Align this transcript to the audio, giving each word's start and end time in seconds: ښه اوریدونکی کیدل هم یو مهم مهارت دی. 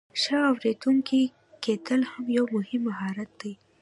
ښه 0.21 0.37
اوریدونکی 0.51 1.23
کیدل 1.63 2.01
هم 2.11 2.23
یو 2.37 2.45
مهم 2.55 2.81
مهارت 2.89 3.29
دی. 3.41 3.53